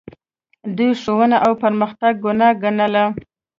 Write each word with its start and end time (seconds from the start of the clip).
دوی 0.77 0.91
ښوونه 1.01 1.37
او 1.45 1.51
پرمختګ 1.63 2.13
ګناه 2.25 2.53
ګڼله 2.63 3.03